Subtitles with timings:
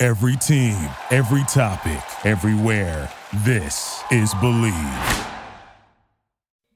[0.00, 0.78] Every team,
[1.10, 3.10] every topic, everywhere.
[3.38, 5.26] This is Believe.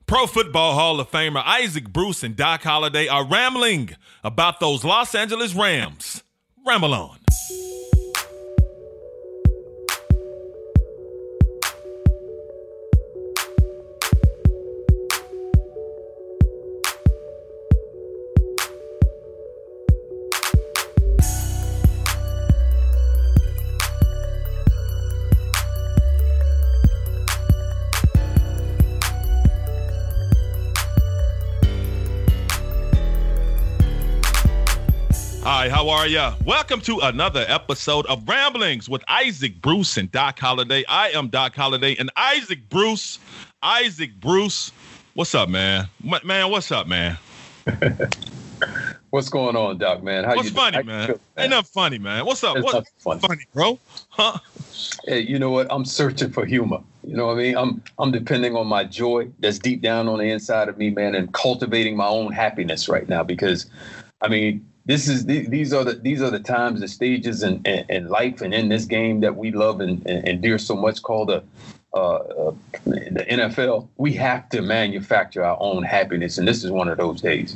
[0.07, 3.91] Pro Football Hall of Famer Isaac Bruce and Doc Holliday are rambling
[4.25, 6.25] about those Los Angeles Rams.
[6.67, 7.19] Ramble on.
[35.45, 36.37] Hi, how are ya?
[36.45, 40.85] Welcome to another episode of Ramblings with Isaac Bruce and Doc Holliday.
[40.89, 43.19] I am Doc Holliday and Isaac Bruce.
[43.61, 44.71] Isaac Bruce,
[45.15, 45.89] what's up, man?
[46.23, 47.19] Man, what's up, man?
[49.11, 50.05] what's going on, Doc?
[50.05, 51.09] Man, how what's you, funny, man?
[51.09, 51.45] Feel, man?
[51.45, 52.25] Ain't nothing funny, man.
[52.25, 52.63] What's up?
[52.63, 53.21] What's funny.
[53.21, 53.81] funny, bro?
[54.11, 54.39] Huh?
[55.07, 55.67] Hey, you know what?
[55.71, 56.79] I'm searching for humor.
[57.03, 57.57] You know what I mean?
[57.57, 61.17] I'm I'm depending on my joy that's deep down on the inside of me, man,
[61.17, 63.67] and cultivating my own happiness right now because,
[64.21, 67.85] I mean this is these are the these are the times the stages in, in,
[67.89, 71.29] in life and in this game that we love and, and dear so much called
[71.29, 71.43] the
[71.95, 73.87] uh, uh, the NFL.
[73.99, 77.55] We have to manufacture our own happiness, and this is one of those days.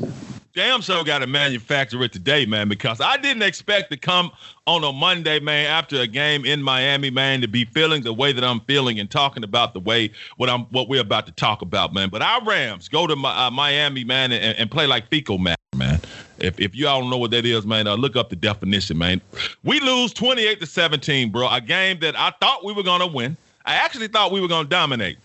[0.55, 4.31] Damn, so got to manufacture it today, man, because I didn't expect to come
[4.67, 8.33] on a Monday, man, after a game in Miami, man, to be feeling the way
[8.33, 11.63] that I'm feeling and talking about the way what I'm what we're about to talk
[11.63, 12.09] about, man.
[12.11, 16.01] But our Rams go to uh, Miami, man, and, and play like fecal man, man.
[16.39, 19.21] If if y'all don't know what that is, man, uh, look up the definition, man.
[19.65, 21.49] We lose 28 to 17, bro.
[21.49, 23.37] A game that I thought we were gonna win.
[23.65, 25.19] I actually thought we were gonna dominate.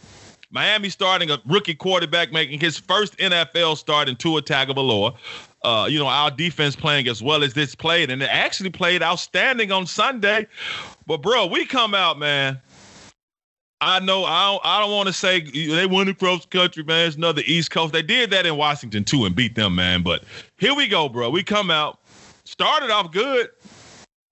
[0.51, 5.16] Miami starting a rookie quarterback making his first NFL start in Tua Tagovailoa.
[5.63, 9.01] Uh, you know, our defense playing as well as this played, and it actually played
[9.01, 10.47] outstanding on Sunday.
[11.07, 12.59] But bro, we come out, man.
[13.81, 17.08] I know I don't, I don't want to say they won across the country, man.
[17.08, 17.94] It's another East Coast.
[17.94, 20.03] They did that in Washington too and beat them, man.
[20.03, 20.24] But
[20.59, 21.31] here we go, bro.
[21.31, 22.00] We come out,
[22.46, 23.50] started off good,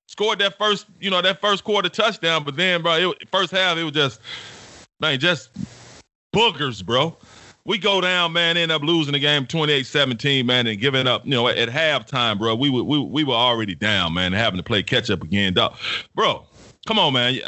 [0.08, 2.44] scored that first, you know, that first quarter touchdown.
[2.44, 4.22] But then, bro, it, first half it was just,
[5.00, 5.50] man, just
[6.32, 7.18] boogers, bro.
[7.66, 11.32] We go down, man, end up losing the game 28-17, man, and giving up, you
[11.32, 12.54] know, at, at halftime, bro.
[12.54, 15.76] We were we, we were already down, man, having to play catch up again, dog.
[16.14, 16.46] Bro,
[16.86, 17.40] come on, man.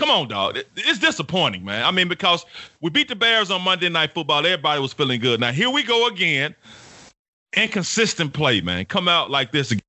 [0.00, 0.58] Come on, dog.
[0.76, 1.84] It's disappointing, man.
[1.84, 2.46] I mean, because
[2.80, 4.46] we beat the Bears on Monday Night Football.
[4.46, 5.40] Everybody was feeling good.
[5.40, 6.54] Now, here we go again.
[7.54, 8.86] Inconsistent play, man.
[8.86, 9.82] Come out like this again.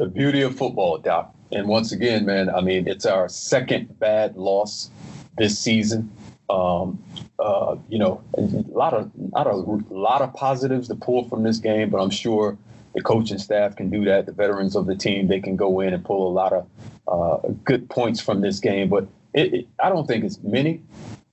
[0.00, 1.32] The beauty of football, Doc.
[1.52, 4.90] And once again, man, I mean, it's our second bad loss
[5.38, 6.10] this season.
[6.50, 7.00] Um,
[7.38, 11.58] uh, you know, a lot of, not a lot of positives to pull from this
[11.58, 12.58] game, but I'm sure
[12.94, 14.26] the coaching staff can do that.
[14.26, 16.66] The veterans of the team, they can go in and pull a lot of
[17.08, 20.82] uh, good points from this game, but it, it, I don't think it's many.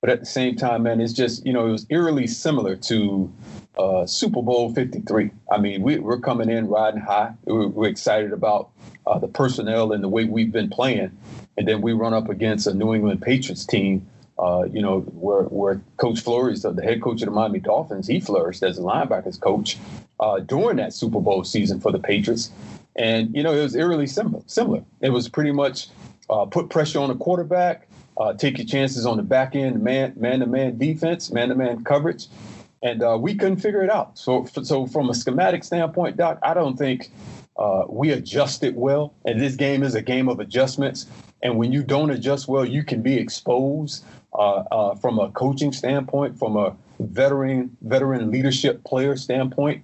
[0.00, 3.32] But at the same time, man, it's just you know it was eerily similar to
[3.78, 5.30] uh, Super Bowl 53.
[5.50, 7.32] I mean, we, are coming in riding high.
[7.44, 8.70] We're, we're excited about
[9.06, 11.16] uh, the personnel and the way we've been playing,
[11.56, 14.06] and then we run up against a New England Patriots team.
[14.38, 18.18] Uh, you know, where where Coach Flores, the head coach of the Miami Dolphins, he
[18.18, 19.76] flourished as a linebackers coach
[20.20, 22.50] uh, during that Super Bowl season for the Patriots.
[22.96, 24.42] And, you know, it was eerily similar.
[24.46, 24.82] similar.
[25.00, 25.88] It was pretty much
[26.30, 30.14] uh, put pressure on the quarterback, uh, take your chances on the back end, man
[30.14, 32.26] to man defense, man to man coverage.
[32.82, 34.18] And uh, we couldn't figure it out.
[34.18, 37.10] So, so from a schematic standpoint, Doc, I don't think
[37.88, 39.14] we adjusted well.
[39.24, 41.06] And this game is a game of adjustments.
[41.42, 46.56] And when you don't adjust well, you can be exposed from a coaching standpoint, from
[46.56, 49.82] a veteran veteran leadership player standpoint.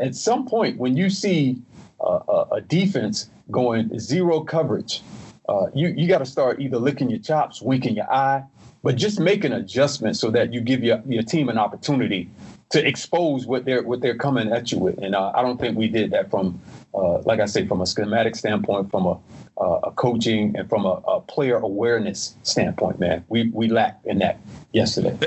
[0.00, 1.60] at some point, when you see
[2.00, 5.02] uh, a defense going zero coverage,
[5.48, 8.42] uh, you you got to start either licking your chops, winking your eye,
[8.82, 12.30] but just make an adjustment so that you give your, your team an opportunity
[12.70, 14.98] to expose what they're what they're coming at you with.
[14.98, 16.60] And uh, I don't think we did that from,
[16.94, 19.18] uh, like I say, from a schematic standpoint, from a, uh,
[19.60, 22.98] Uh, a coaching and from a, a, player awareness standpoint.
[22.98, 24.40] Man, we we lacked in that
[24.72, 25.18] yesterday.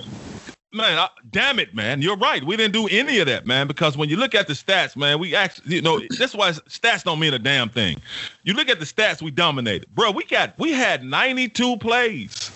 [0.74, 2.02] man, I, damn it, man.
[2.02, 2.44] You're right.
[2.44, 5.20] We didn't do any of that, man, because when you look at the stats, man,
[5.20, 8.02] we actually, you know, that's why stats don't mean a damn thing.
[8.44, 9.88] You look at the stats, we dominated.
[9.94, 12.52] Bro, we got, we had 92 plays.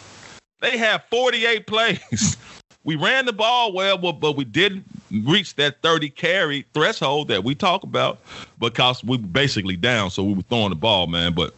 [0.62, 2.38] They had 48 plays.
[2.84, 7.56] we ran the ball well, but we didn't reach that 30 carry threshold that we
[7.56, 8.20] talk about
[8.60, 10.10] because we were basically down.
[10.10, 11.34] So we were throwing the ball, man.
[11.34, 11.54] But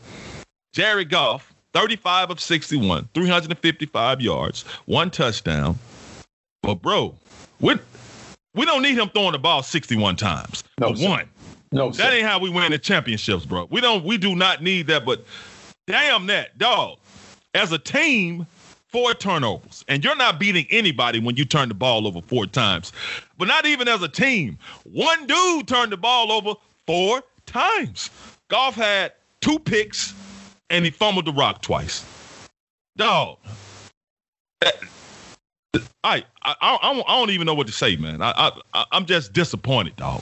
[0.74, 5.78] Jared Goff, 35 of 61, 355 yards, one touchdown.
[6.62, 7.16] But bro,
[7.60, 7.76] we
[8.54, 10.64] we don't need him throwing the ball 61 times.
[10.80, 11.30] No, one.
[11.72, 12.04] No, sir.
[12.04, 13.68] that ain't how we win the championships, bro.
[13.70, 14.04] We don't.
[14.04, 15.06] We do not need that.
[15.06, 15.24] But
[15.88, 16.98] damn that dog.
[17.56, 18.46] As a team,
[18.90, 22.92] four turnovers, and you're not beating anybody when you turn the ball over four times.
[23.40, 24.60] But not even as a team.
[24.84, 26.54] One dude turned the ball over
[26.86, 28.12] four times.
[28.50, 30.14] Goff had two picks,
[30.70, 32.06] and he fumbled the rock twice.
[32.98, 33.38] Dog.
[34.62, 38.22] I, I, I, I don't even know what to say, man.
[38.22, 40.22] I, I, I'm just disappointed, dog.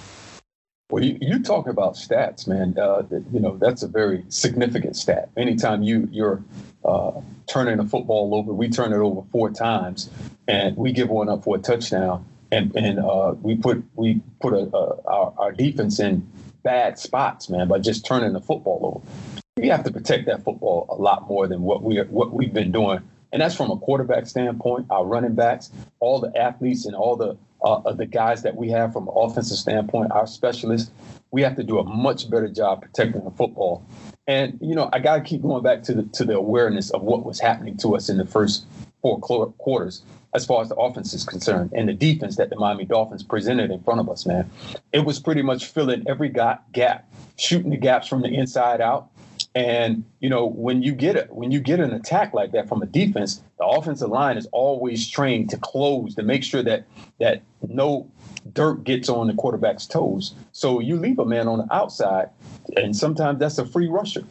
[0.92, 2.78] Well, you, you talk about stats, man.
[2.80, 5.30] Uh, you know that's a very significant stat.
[5.36, 6.42] Anytime you you're
[6.86, 7.12] uh,
[7.48, 10.10] turning a football over, we turn it over four times,
[10.48, 14.54] and we give one up for a touchdown, and and uh, we put we put
[14.54, 16.28] a, a, our, our defense in
[16.64, 19.42] bad spots, man, by just turning the football over.
[19.58, 22.54] We have to protect that football a lot more than what we are, what we've
[22.54, 23.02] been doing
[23.32, 27.38] and that's from a quarterback standpoint, our running backs, all the athletes, and all the
[27.64, 30.92] uh, the guys that we have from an offensive standpoint, our specialists.
[31.32, 33.86] We have to do a much better job protecting the football.
[34.28, 37.02] And you know, I got to keep going back to the to the awareness of
[37.02, 38.66] what was happening to us in the first
[39.02, 40.04] four quarters,
[40.34, 43.72] as far as the offense is concerned, and the defense that the Miami Dolphins presented
[43.72, 44.26] in front of us.
[44.26, 44.50] Man,
[44.92, 49.10] it was pretty much filling every gap, shooting the gaps from the inside out,
[49.56, 52.82] and you know, when you get it, when you get an attack like that from
[52.82, 56.86] a defense, the offensive line is always trained to close to make sure that
[57.20, 58.10] that no
[58.54, 60.34] dirt gets on the quarterback's toes.
[60.52, 62.30] So you leave a man on the outside,
[62.76, 64.24] and sometimes that's a free rusher.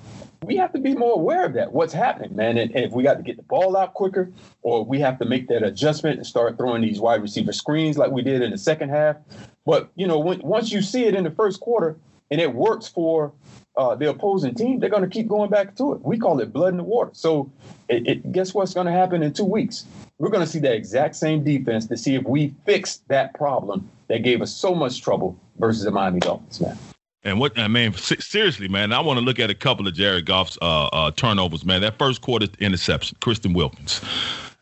[0.46, 1.72] We have to be more aware of that.
[1.72, 2.56] What's happening, man?
[2.56, 4.30] And, and if we got to get the ball out quicker,
[4.62, 8.12] or we have to make that adjustment and start throwing these wide receiver screens like
[8.12, 9.16] we did in the second half.
[9.64, 11.96] But you know, when, once you see it in the first quarter
[12.30, 13.32] and it works for
[13.76, 16.02] uh, the opposing team, they're going to keep going back to it.
[16.02, 17.10] We call it blood in the water.
[17.12, 17.50] So,
[17.88, 19.84] it, it, guess what's going to happen in two weeks?
[20.18, 23.90] We're going to see that exact same defense to see if we fix that problem
[24.06, 26.78] that gave us so much trouble versus the Miami Dolphins, man.
[27.26, 30.26] And what I mean, seriously, man, I want to look at a couple of Jared
[30.26, 31.80] Goff's uh, uh, turnovers, man.
[31.80, 34.00] That first quarter interception, Christian Wilkins.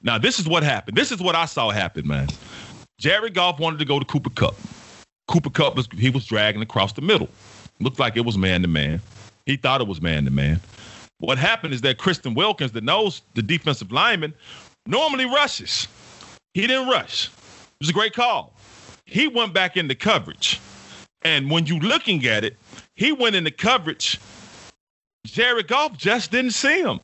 [0.03, 0.97] Now, this is what happened.
[0.97, 2.29] This is what I saw happen, man.
[2.99, 4.55] Jared Goff wanted to go to Cooper Kupp.
[5.29, 7.29] Cooper Kupp was he was dragging across the middle.
[7.81, 9.03] Looked like it was man to man.
[9.45, 10.59] He thought it was man to man.
[11.19, 14.33] What happened is that Christian Wilkins, the nose, the defensive lineman,
[14.87, 15.87] normally rushes.
[16.55, 17.27] He didn't rush.
[17.27, 17.33] It
[17.81, 18.55] was a great call.
[19.05, 20.61] He went back into coverage.
[21.25, 22.57] And when you looking at it,
[22.95, 24.21] he went into coverage.
[25.27, 27.01] Jared Goff just didn't see him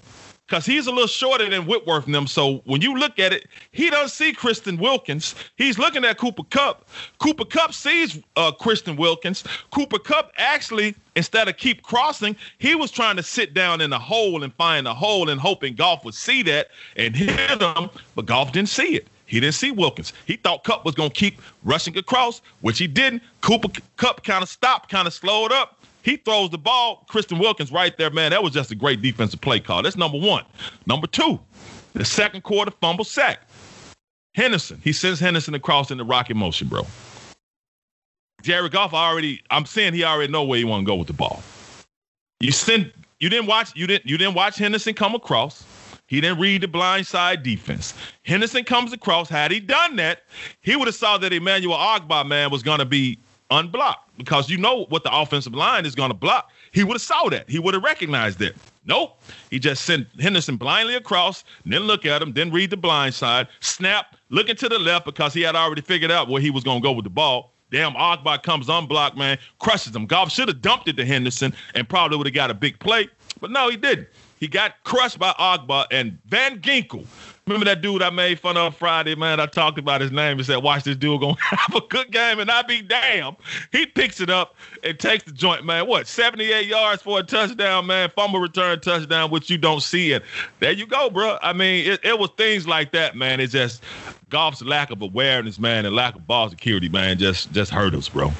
[0.47, 2.27] because he's a little shorter than Whitworth and them.
[2.27, 5.37] So when you look at it, he doesn't see Christian Wilkins.
[5.57, 6.89] He's looking at Cooper Kupp.
[7.19, 9.45] Cooper Kupp sees uh, Christian Wilkins.
[9.71, 13.99] Cooper Kupp actually, instead of keep crossing, he was trying to sit down in a
[13.99, 18.27] hole and find a hole and hoping Goff would see that and hit him, but
[18.27, 19.09] Goff didn't see it.
[19.31, 20.13] He didn't see Wilkins.
[20.27, 23.23] He thought Kupp was going to keep rushing across, which he didn't.
[23.41, 27.71] Cooper Kupp kind of stopped, kind of slowed up, he throws the ball, Christian Wilkins
[27.71, 28.31] right there, man.
[28.31, 29.83] That was just a great defensive play call.
[29.83, 30.45] That's number one.
[30.87, 31.39] Number two,
[31.93, 33.41] the second quarter fumble sack.
[34.35, 36.87] Henderson, he sends Henderson across in the rocket motion, bro.
[38.43, 41.13] Jared Goff already, I'm saying he already know where he want to go with the
[41.13, 41.43] ball.
[42.39, 45.65] You send, you didn't watch, you didn't, you didn't watch Henderson come across.
[46.11, 47.95] He didn't read the blind side defense.
[48.25, 49.29] Henderson comes across.
[49.29, 50.25] Had he done that,
[50.61, 53.17] he would have saw that Emmanuel Ogbah, man was going to be
[53.53, 56.51] unblocked because you know what the offensive line is going to block.
[56.73, 57.49] He would have saw that.
[57.49, 58.57] He would have recognized that.
[58.85, 59.23] Nope.
[59.51, 63.47] He just sent Henderson blindly across, then look at him, then read the blind side,
[63.61, 66.81] snap, looking to the left because he had already figured out where he was going
[66.81, 67.53] to go with the ball.
[67.71, 70.07] Damn, Ogbah comes unblocked, man, crushes him.
[70.07, 73.09] Goff should have dumped it to Henderson and probably would have got a big play,
[73.41, 74.09] but no, he didn't.
[74.41, 77.07] He got crushed by Ogbah and Van Ginkel
[77.51, 79.41] Remember that dude I made fun of Friday, man?
[79.41, 82.39] I talked about his name and said, watch this dude gonna have a good game
[82.39, 83.35] and I be damn.
[83.73, 84.55] He picks it up
[84.85, 85.89] and takes the joint, man.
[85.89, 88.09] What, 78 yards for a touchdown, man?
[88.11, 90.23] Fumble return touchdown, which you don't see it.
[90.61, 91.39] There you go, bro.
[91.43, 93.41] I mean, it, it was things like that, man.
[93.41, 93.83] It's just
[94.29, 98.09] Goff's lack of awareness, man, and lack of ball security, man, just just hurt us,
[98.09, 98.33] bro.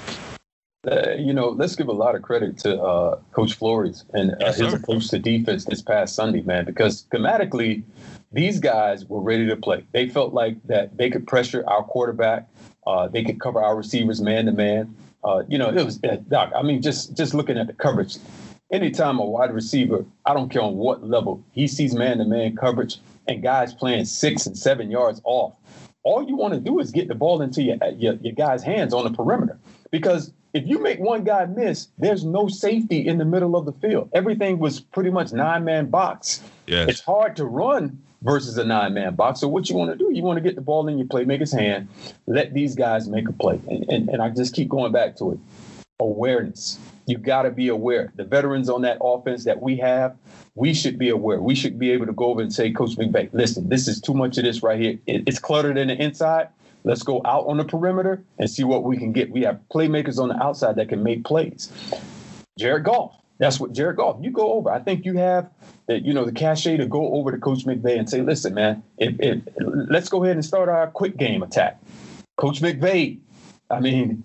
[0.91, 4.37] Uh, you know, let's give a lot of credit to uh, Coach Flores and uh,
[4.41, 7.83] yes, his approach to defense this past Sunday, man, because schematically,
[8.33, 9.85] these guys were ready to play.
[9.93, 12.49] They felt like that they could pressure our quarterback,
[12.87, 14.95] uh, they could cover our receivers man to man.
[15.49, 16.51] You know, it was uh, Doc.
[16.57, 18.17] I mean, just just looking at the coverage,
[18.73, 22.57] anytime a wide receiver, I don't care on what level, he sees man to man
[22.57, 22.97] coverage
[23.29, 25.53] and guys playing six and seven yards off,
[26.03, 28.95] all you want to do is get the ball into your, your, your guy's hands
[28.95, 29.59] on the perimeter.
[29.91, 33.73] Because if you make one guy miss, there's no safety in the middle of the
[33.73, 34.11] field.
[34.15, 36.43] Everything was pretty much nine man box.
[36.67, 36.89] Yes.
[36.89, 39.41] It's hard to run versus a nine man box.
[39.41, 41.53] So what you want to do, you want to get the ball in your playmaker's
[41.53, 41.89] hand,
[42.27, 43.61] let these guys make a play.
[43.69, 45.39] And, and, and I just keep going back to it.
[46.01, 46.79] Awareness.
[47.07, 48.13] You got to be aware.
[48.17, 50.17] The veterans on that offense that we have,
[50.55, 51.41] we should be aware.
[51.41, 54.15] We should be able to go over and say, Coach McVay, listen, this is too
[54.15, 54.99] much of this right here.
[55.07, 56.49] it's cluttered in the inside.
[56.85, 59.31] Let's go out on the perimeter and see what we can get.
[59.31, 61.71] We have playmakers on the outside that can make plays.
[62.59, 64.17] Jared Goff, that's what Jared Goff.
[64.21, 64.71] You go over.
[64.71, 65.51] I think you have
[65.87, 68.83] the, you know, the cachet to go over to Coach McVay and say, listen, man,
[68.99, 71.81] if, if, let's go ahead and start our quick game attack.
[72.37, 73.19] Coach McVay,
[73.71, 74.25] I mean,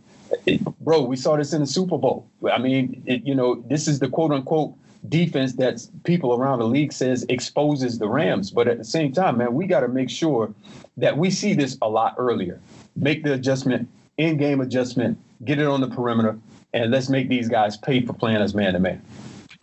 [0.81, 2.27] bro, we saw this in the Super Bowl.
[2.51, 4.75] I mean, it, you know, this is the quote unquote
[5.09, 8.51] defense that people around the league says exposes the Rams.
[8.51, 10.53] But at the same time, man, we got to make sure
[10.97, 12.59] that we see this a lot earlier.
[12.95, 16.37] Make the adjustment, in game adjustment, get it on the perimeter,
[16.73, 19.01] and let's make these guys pay for playing as man to man.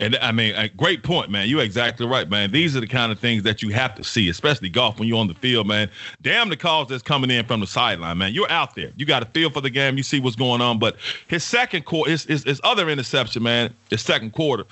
[0.03, 1.49] And I mean, a great point, man.
[1.49, 2.51] You're exactly right, man.
[2.51, 5.19] These are the kind of things that you have to see, especially Goff when you're
[5.19, 5.89] on the field, man.
[6.23, 8.35] Damn the calls that's coming in from the sideline, man.
[8.35, 8.91] You're out there.
[8.97, 9.97] You got a feel for the game.
[9.97, 10.81] You see what's going on.
[10.81, 10.97] But
[11.29, 14.65] his second quarter, his, his, his other interception, man, his second quarter,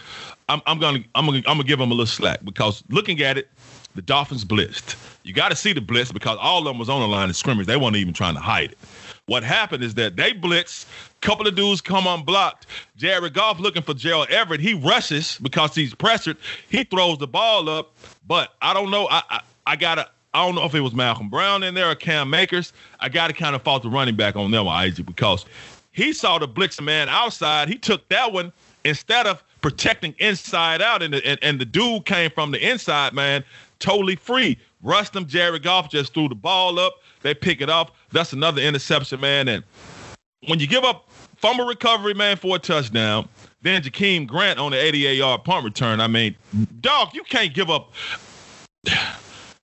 [0.48, 3.38] I'm, I'm gonna I'm gonna I'm gonna give him a little slack because looking at
[3.38, 3.48] it,
[3.94, 4.96] the Dolphins blitzed.
[5.22, 7.36] You got to see the blitz because all of them was on the line of
[7.36, 7.66] scrimmage.
[7.66, 8.78] They weren't even trying to hide it.
[9.26, 10.86] What happened is that they blitz,
[11.20, 12.66] couple of dudes come unblocked.
[12.96, 14.60] Jared Goff looking for Gerald Everett.
[14.60, 16.36] He rushes because he's pressured.
[16.68, 17.94] He throws the ball up,
[18.26, 19.08] but I don't know.
[19.10, 20.08] I I, I gotta.
[20.32, 22.72] I don't know if it was Malcolm Brown in there or Cam Akers.
[23.00, 25.44] I got to kind of fault the running back on them, IG, because
[25.90, 27.68] he saw the blitz man outside.
[27.68, 28.52] He took that one
[28.84, 33.12] instead of protecting inside out, and the, and, and the dude came from the inside,
[33.12, 33.44] man,
[33.80, 34.56] totally free.
[34.82, 35.26] Him.
[35.26, 36.94] Jared Goff just threw the ball up.
[37.22, 37.90] They pick it off.
[38.12, 39.48] That's another interception, man.
[39.48, 39.64] And
[40.46, 41.09] when you give up
[41.40, 43.28] fumble recovery, man, for a touchdown,
[43.62, 46.00] then Jakeem Grant on the 88 yard punt return.
[46.00, 46.36] I mean,
[46.80, 47.92] dog, you can't give up.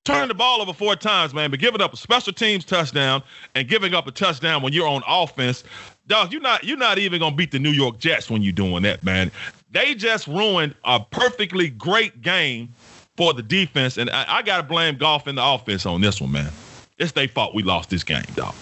[0.05, 3.21] Turning the ball over four times, man, but giving up a special teams touchdown
[3.55, 5.65] and giving up a touchdown when you're on offense,
[6.07, 8.83] dog, you're not you're not even gonna beat the New York Jets when you're doing
[8.83, 9.29] that, man.
[9.71, 12.69] They just ruined a perfectly great game
[13.17, 16.31] for the defense, and I, I gotta blame Goff in the offense on this one,
[16.31, 16.51] man.
[16.97, 18.55] It's their fault we lost this game, dog.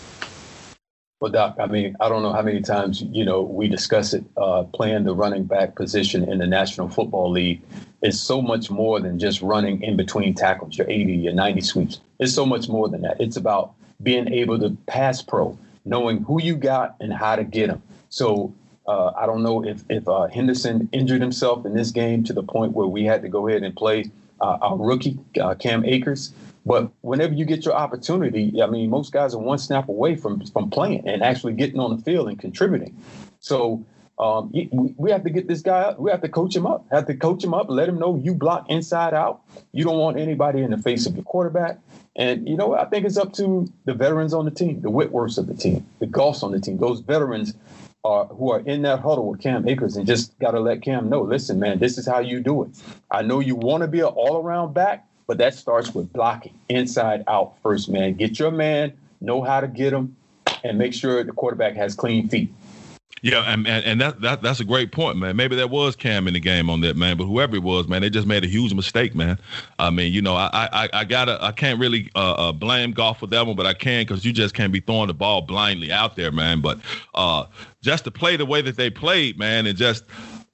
[1.25, 4.23] Well, Doc, I mean, I don't know how many times, you know, we discuss it.
[4.37, 7.63] Uh, playing the running back position in the National Football League
[8.03, 11.99] is so much more than just running in between tackles, your 80, your 90 sweeps.
[12.19, 13.19] It's so much more than that.
[13.19, 17.69] It's about being able to pass pro, knowing who you got and how to get
[17.69, 17.81] them.
[18.09, 18.53] So
[18.85, 22.43] uh, I don't know if, if uh, Henderson injured himself in this game to the
[22.43, 26.33] point where we had to go ahead and play uh, our rookie, uh, Cam Akers.
[26.65, 30.45] But whenever you get your opportunity, I mean, most guys are one snap away from
[30.47, 32.97] from playing and actually getting on the field and contributing.
[33.39, 33.85] So
[34.17, 34.51] um,
[34.97, 35.99] we have to get this guy up.
[35.99, 36.85] We have to coach him up.
[36.91, 37.67] Have to coach him up.
[37.69, 39.41] Let him know you block inside out.
[39.73, 41.79] You don't want anybody in the face of your quarterback.
[42.15, 45.37] And you know, I think it's up to the veterans on the team, the Whitworths
[45.37, 46.77] of the team, the Goffs on the team.
[46.77, 47.53] Those veterans
[48.05, 51.09] are who are in that huddle with Cam Akers and just got to let Cam
[51.09, 51.21] know.
[51.21, 52.69] Listen, man, this is how you do it.
[53.11, 57.23] I know you want to be an all-around back, but that starts with blocking inside
[57.27, 58.13] out first, man.
[58.13, 60.15] Get your man, know how to get him,
[60.63, 62.53] and make sure the quarterback has clean feet.
[63.21, 65.35] Yeah, and and, that, that that's a great point, man.
[65.35, 67.17] Maybe there was Cam in the game on that, man.
[67.17, 69.39] But whoever it was, man, they just made a huge mistake, man.
[69.79, 73.19] I mean, you know, I I, I gotta I can't really uh, uh, blame Goff
[73.19, 75.91] for that one, but I can because you just can't be throwing the ball blindly
[75.91, 76.61] out there, man.
[76.61, 76.79] But
[77.15, 77.45] uh,
[77.81, 80.03] just to play the way that they played, man, and just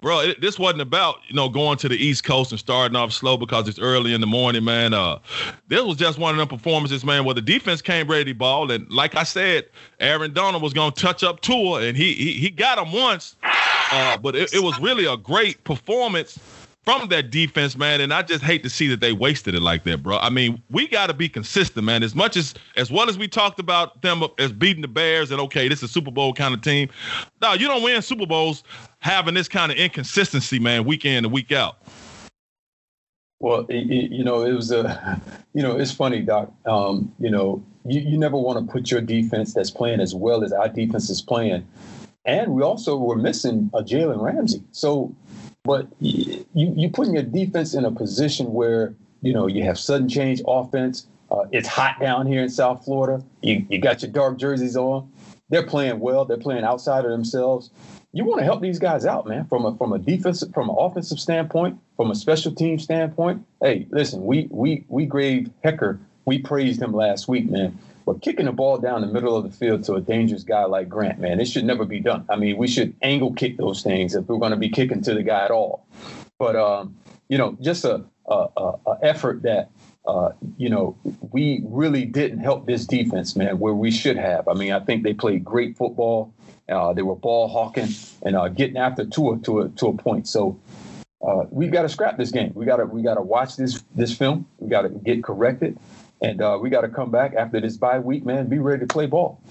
[0.02, 3.14] bro, it, this wasn't about you know going to the East Coast and starting off
[3.14, 4.94] slow because it's early in the morning, man.
[4.94, 5.20] Uh,
[5.68, 8.90] this was just one of them performances, man, where the defense came ready ball, and
[8.92, 9.66] like I said,
[10.00, 13.36] Aaron Donald was gonna touch up Tua, and he he, he got him once,
[13.92, 16.40] uh, but it, it was really a great performance
[16.84, 18.02] from that defense, man.
[18.02, 20.18] And I just hate to see that they wasted it like that, bro.
[20.18, 22.02] I mean, we got to be consistent, man.
[22.04, 25.40] As much as as well as we talked about them as beating the Bears and
[25.42, 26.90] okay, this is a Super Bowl kind of team.
[27.42, 28.64] No, you don't win Super Bowls
[29.02, 31.78] having this kind of inconsistency, man, week in and week out.
[33.40, 35.22] Well, it, it, you know, it was a,
[35.54, 36.52] you know, it's funny, Doc.
[36.66, 40.44] Um, you know, you, you never want to put your defense that's playing as well
[40.44, 41.68] as our defense is playing
[42.26, 44.64] and we also were missing a Jalen Ramsey.
[44.72, 45.16] So,
[45.64, 50.10] but you you putting your defense in a position where you know you have sudden
[50.10, 51.08] change offense.
[51.30, 53.24] Uh, it's hot down here in South Florida.
[53.42, 55.12] You you got your dark jerseys on.
[55.50, 56.26] They're playing well.
[56.26, 57.72] They're playing outside of themselves.
[58.14, 59.46] You want to help these guys out, man.
[59.46, 63.46] From a from a defensive, from an offensive standpoint, from a special team standpoint.
[63.62, 66.00] Hey, listen, we we we gave Hekker.
[66.26, 67.78] We praised him last week, man.
[68.06, 70.90] But kicking the ball down the middle of the field to a dangerous guy like
[70.90, 72.26] Grant, man, it should never be done.
[72.30, 75.14] I mean, we should angle kick those things if we're going to be kicking to
[75.14, 75.86] the guy at all.
[76.38, 76.98] But um,
[77.30, 79.70] you know, just a, a, a effort that
[80.06, 80.98] uh, you know
[81.32, 84.50] we really didn't help this defense, man, where we should have.
[84.50, 86.34] I mean, I think they played great football.
[86.70, 87.90] Uh, they were ball hawking
[88.24, 90.28] and uh, getting after Tua to a to a point.
[90.28, 90.60] So
[91.26, 92.52] uh, we've got to scrap this game.
[92.56, 94.48] We got to we got to watch this this film.
[94.60, 95.78] We got to get corrected.
[96.24, 98.48] And uh, we got to come back after this bye week, man.
[98.48, 99.42] Be ready to play ball.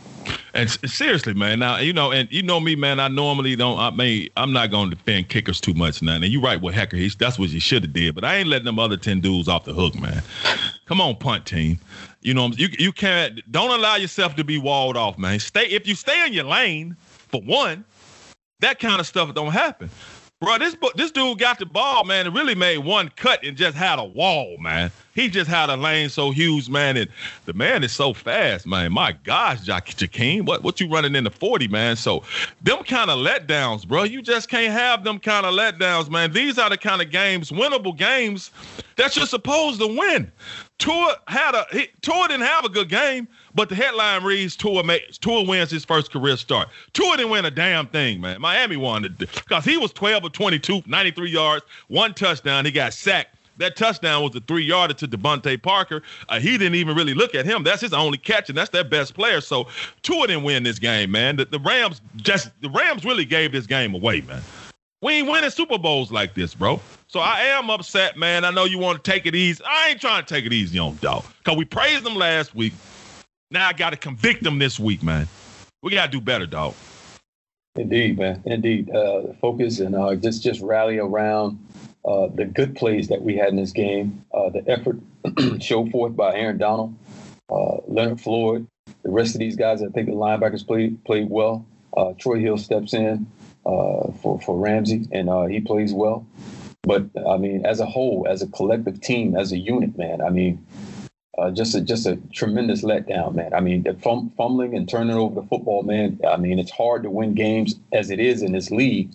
[0.55, 1.59] And seriously, man.
[1.59, 2.99] Now you know, and you know me, man.
[2.99, 3.79] I normally don't.
[3.79, 6.15] I mean, I'm not going to defend kickers too much now.
[6.15, 6.95] And you're right with Hekker.
[6.95, 8.15] He's that's what he should have did.
[8.15, 10.23] But I ain't letting them other ten dudes off the hook, man.
[10.87, 11.79] Come on, punt team.
[12.23, 13.41] You know, you you can't.
[13.51, 15.39] Don't allow yourself to be walled off, man.
[15.39, 16.97] Stay if you stay in your lane.
[17.01, 17.85] For one,
[18.61, 19.91] that kind of stuff don't happen.
[20.41, 23.77] Bro, this this dude got the ball, man, and really made one cut and just
[23.77, 24.91] had a wall, man.
[25.15, 27.11] He just had a lane so huge, man, and
[27.45, 28.91] the man is so fast, man.
[28.91, 31.95] My gosh, Jakeem, what what you running in the 40, man?
[31.95, 32.23] So
[32.63, 34.05] them kind of letdowns, bro.
[34.05, 36.33] You just can't have them kind of letdowns, man.
[36.33, 38.51] These are the kind of games, winnable games,
[38.97, 40.33] that you're supposed to win.
[40.81, 44.83] Tua had a he, Tua didn't have a good game, but the headline reads Tua
[45.21, 46.71] Tua wins his first career start.
[46.95, 48.41] Tua didn't win a damn thing, man.
[48.41, 52.65] Miami won because he was 12 of 22, 93 yards, one touchdown.
[52.65, 53.37] He got sacked.
[53.59, 56.03] That touchdown was a three yarder to DeVante Parker.
[56.31, 57.63] Uh, he didn't even really look at him.
[57.63, 59.43] That's his only catch, and that's their best player.
[59.43, 59.69] So
[60.01, 61.37] Tua didn't win this game, man.
[61.37, 64.41] The, the Rams just the Rams really gave this game away, man.
[65.03, 66.81] We ain't winning Super Bowls like this, bro.
[67.11, 68.45] So I am upset, man.
[68.45, 69.65] I know you want to take it easy.
[69.67, 71.25] I ain't trying to take it easy on dog.
[71.43, 72.73] Cause we praised them last week.
[73.51, 75.27] Now I got to convict them this week, man.
[75.83, 76.75] We got to do better, dog.
[77.75, 78.41] Indeed, man.
[78.47, 78.95] Indeed.
[78.95, 81.59] Uh, focus and uh, just just rally around
[82.05, 84.25] uh, the good plays that we had in this game.
[84.33, 85.01] Uh, the effort
[85.61, 86.95] showed forth by Aaron Donald,
[87.51, 88.69] uh, Leonard Floyd,
[89.03, 89.83] the rest of these guys.
[89.83, 91.67] I think the linebackers played played well.
[91.97, 93.27] Uh, Troy Hill steps in
[93.65, 96.25] for for Ramsey, and he plays well.
[96.83, 100.21] But I mean, as a whole, as a collective team, as a unit, man.
[100.23, 100.65] I mean,
[101.37, 103.55] uh, just a just a tremendous letdown, man.
[103.55, 106.19] I mean, fum- fumbling and turning over the football, man.
[106.27, 109.11] I mean, it's hard to win games as it is in this league,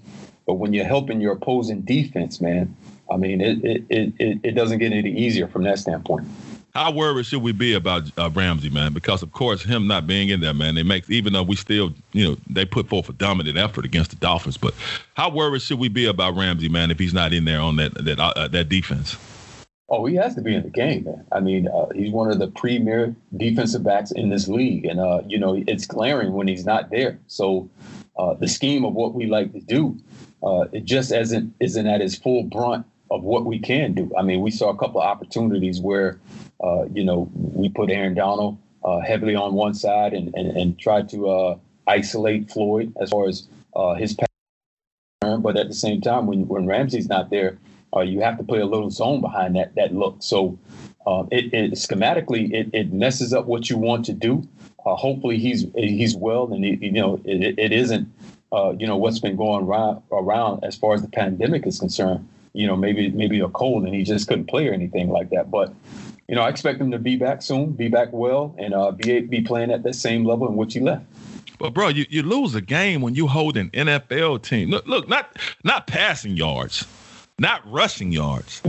[0.45, 2.75] but when you're helping your opposing defense, man,
[3.11, 6.27] I mean, it it it, it doesn't get any easier from that standpoint.
[6.75, 8.91] How worried should we be about uh, Ramsey, man?
[8.91, 11.93] Because of course, him not being in there, man, they make even though we still,
[12.11, 14.57] you know, they put forth a dominant effort against the Dolphins.
[14.57, 14.73] But
[15.13, 17.93] how worried should we be about Ramsey, man, if he's not in there on that
[18.03, 19.15] that uh, that defense?
[19.87, 21.25] Oh, he has to be in the game, man.
[21.31, 25.21] I mean, uh, he's one of the premier defensive backs in this league, and uh,
[25.25, 27.17] you know it's glaring when he's not there.
[27.27, 27.69] So
[28.19, 29.97] uh, the scheme of what we like to do,
[30.43, 34.11] uh, it just isn't isn't at its full brunt of what we can do.
[34.17, 36.19] I mean, we saw a couple of opportunities where,
[36.63, 40.79] uh, you know, we put Aaron Donald uh, heavily on one side and and, and
[40.79, 43.47] tried to isolate Floyd as far as
[43.97, 47.57] his pass, but at the same time, when when Ramsey's not there
[47.95, 50.17] uh, you have to play a little zone behind that that look.
[50.19, 50.57] So
[51.07, 54.47] um, it, it, schematically it, it messes up what you want to do.
[54.85, 58.11] Uh, hopefully he's he's well, and he, you know it, it isn't
[58.51, 62.27] uh, you know what's been going around, around as far as the pandemic is concerned.
[62.55, 65.51] You know maybe maybe a cold and he just couldn't play or anything like that.
[65.51, 65.73] But
[66.27, 69.21] you know I expect him to be back soon, be back well, and uh, be
[69.21, 71.05] be playing at that same level in which he left.
[71.57, 74.69] But bro, you, you lose a game when you hold an NFL team.
[74.69, 76.85] Look, look, not not passing yards
[77.39, 78.61] not rushing yards.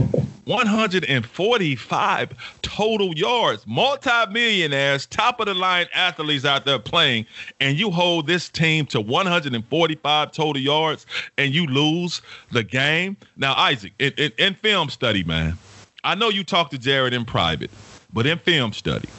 [0.47, 3.65] 145 total yards.
[3.67, 7.25] Multi-millionaires, top of the line athletes out there playing,
[7.59, 11.05] and you hold this team to 145 total yards
[11.37, 13.17] and you lose the game.
[13.35, 15.57] Now, Isaac, in, in, in film study, man,
[16.03, 17.71] I know you talked to Jared in private,
[18.13, 19.09] but in film study,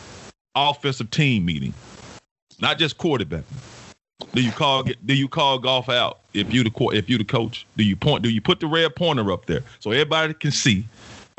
[0.55, 1.75] offensive team meeting,
[2.61, 3.45] not just quarterback.
[4.35, 7.67] Do you call do you call Goff out if you the if you the coach?
[7.77, 10.85] Do you point do you put the red pointer up there so everybody can see?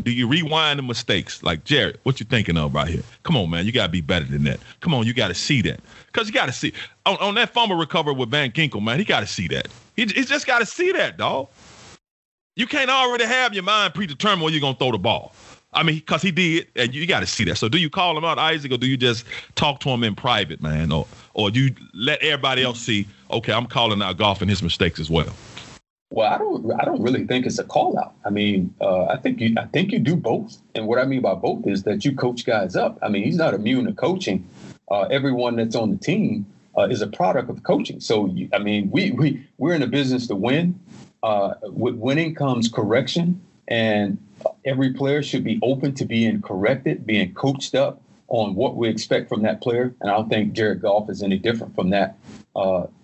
[0.04, 1.44] Do you rewind the mistakes?
[1.44, 3.04] Like Jared, what you thinking of right here?
[3.24, 4.60] Come on, man, you gotta be better than that.
[4.80, 6.74] Come on, you gotta see that because you gotta see
[7.06, 9.00] on, on that fumble recovery with Van Ginkel, man.
[9.00, 9.68] He gotta see that.
[9.96, 11.48] He, he just gotta see that, dog.
[12.56, 15.34] You can't already have your mind predetermined where you're gonna throw the ball.
[15.72, 17.58] I mean, because he did, and you got to see that.
[17.58, 20.16] So, do you call him out, Isaac, or do you just talk to him in
[20.16, 24.42] private, man, or or do you let everybody else see okay, I'm calling out Goff
[24.42, 25.32] and his mistakes as well?
[26.12, 26.72] Well, I don't.
[26.72, 28.16] I don't really think it's a call out.
[28.26, 29.56] I mean, uh, I think you.
[29.58, 30.58] I think you do both.
[30.74, 32.98] And what I mean by both is that you coach guys up.
[33.04, 34.48] I mean, he's not immune to coaching.
[34.90, 38.00] Uh, everyone that's on the team uh, is a product of coaching.
[38.00, 40.80] So, you, I mean, we we we're in a business to win.
[41.22, 44.18] Uh, with winning comes correction, and
[44.66, 49.30] every player should be open to being corrected, being coached up on what we expect
[49.30, 49.94] from that player.
[50.02, 52.18] And I don't think Jared Goff is any different from that.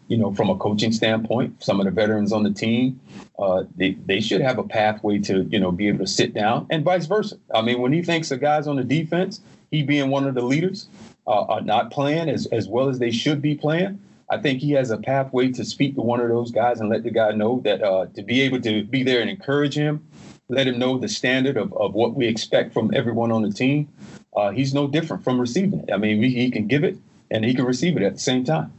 [0.07, 2.99] You know, from a coaching standpoint, some of the veterans on the team,
[3.39, 6.67] uh, they, they should have a pathway to, you know, be able to sit down
[6.69, 7.37] and vice versa.
[7.53, 9.41] I mean, when he thinks the guys on the defense,
[9.71, 10.87] he being one of the leaders,
[11.27, 14.71] uh, are not playing as, as well as they should be playing, I think he
[14.71, 17.61] has a pathway to speak to one of those guys and let the guy know
[17.63, 20.05] that uh, to be able to be there and encourage him,
[20.49, 23.87] let him know the standard of, of what we expect from everyone on the team.
[24.35, 25.91] Uh, he's no different from receiving it.
[25.93, 26.97] I mean, he can give it
[27.29, 28.73] and he can receive it at the same time.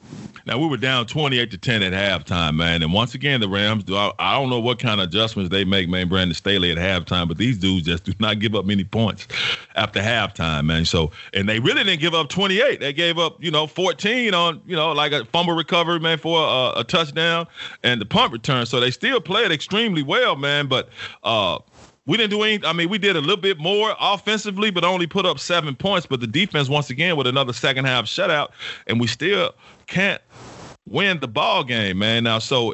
[0.46, 2.80] Now we were down 28 to 10 at halftime, man.
[2.84, 3.96] And once again, the Rams do.
[3.96, 6.08] I, I don't know what kind of adjustments they make, man.
[6.08, 9.26] Brandon Staley at halftime, but these dudes just do not give up many points
[9.74, 10.84] after halftime, man.
[10.84, 12.78] So, and they really didn't give up 28.
[12.78, 16.40] They gave up, you know, 14 on, you know, like a fumble recovery, man, for
[16.40, 17.48] a, a touchdown
[17.82, 18.66] and the punt return.
[18.66, 20.68] So they still played extremely well, man.
[20.68, 20.90] But
[21.24, 21.58] uh,
[22.06, 22.64] we didn't do any.
[22.64, 26.06] I mean, we did a little bit more offensively, but only put up seven points.
[26.06, 28.50] But the defense, once again, with another second half shutout,
[28.86, 29.52] and we still
[29.86, 30.20] can't
[30.88, 32.24] win the ball game, man.
[32.24, 32.72] Now, so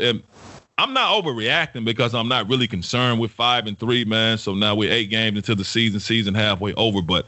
[0.78, 4.38] I'm not overreacting because I'm not really concerned with five and three, man.
[4.38, 7.02] So now we're eight games into the season, season halfway over.
[7.02, 7.26] But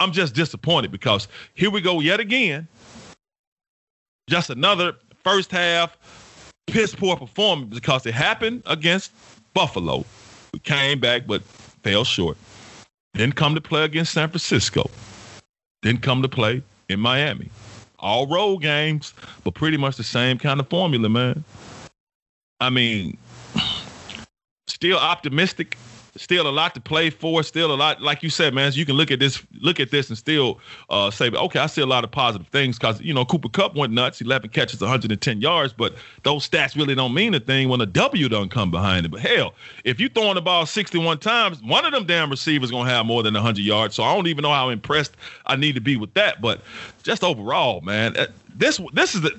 [0.00, 2.68] I'm just disappointed because here we go yet again.
[4.28, 5.96] Just another first half
[6.66, 9.12] piss poor performance because it happened against
[9.52, 10.04] Buffalo.
[10.52, 12.36] We came back, but fell short.
[13.12, 14.88] Didn't come to play against San Francisco.
[15.82, 17.50] Didn't come to play in Miami
[18.04, 21.42] all road games, but pretty much the same kind of formula, man.
[22.60, 23.16] I mean,
[24.68, 25.76] still optimistic
[26.16, 27.42] still a lot to play for.
[27.42, 28.72] Still a lot, like you said, man.
[28.72, 31.66] So you can look at this, look at this, and still uh, say, okay, I
[31.66, 34.80] see a lot of positive things because you know Cooper Kupp went nuts, 11 catches,
[34.80, 38.70] 110 yards, but those stats really don't mean a thing when a W don't come
[38.70, 39.10] behind it.
[39.10, 42.90] But hell, if you throwing the ball 61 times, one of them damn receivers gonna
[42.90, 43.94] have more than 100 yards.
[43.94, 46.40] So I don't even know how impressed I need to be with that.
[46.40, 46.62] But
[47.02, 49.32] just overall, man, uh, this this is the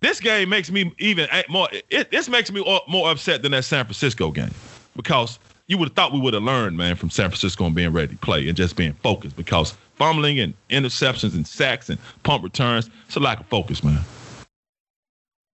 [0.00, 1.68] this game makes me even more.
[1.90, 4.50] It, this makes me more upset than that San Francisco game
[4.96, 7.92] because you would have thought we would have learned, man, from San Francisco and being
[7.92, 12.42] ready to play and just being focused because fumbling and interceptions and sacks and punt
[12.42, 14.00] returns, it's a lack of focus, man.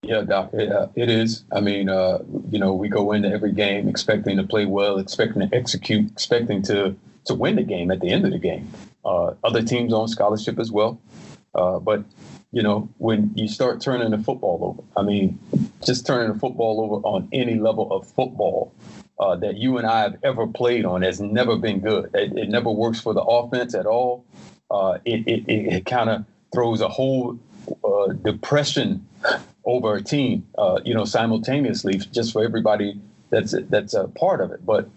[0.03, 1.43] Yeah, Doc, it, uh, it is.
[1.51, 5.47] I mean, uh, you know, we go into every game expecting to play well, expecting
[5.47, 8.71] to execute, expecting to to win the game at the end of the game.
[9.03, 11.01] Uh, other teams on scholarship as well,
[11.55, 12.03] uh, but
[12.51, 15.39] you know, when you start turning the football over, I mean,
[15.83, 18.71] just turning the football over on any level of football
[19.19, 22.09] uh, that you and I have ever played on has never been good.
[22.13, 24.25] It, it never works for the offense at all.
[24.69, 27.39] Uh, it it, it kind of throws a whole
[27.83, 29.05] uh, depression
[29.65, 32.99] over a team, uh, you know, simultaneously, just for everybody
[33.29, 34.65] that's that's a part of it.
[34.65, 34.89] But